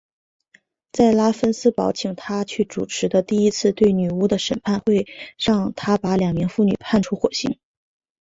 [0.91, 5.05] 在拉芬斯堡请他去主持的第一次对女巫的审判会
[5.37, 7.59] 上他把两名妇女判处火刑。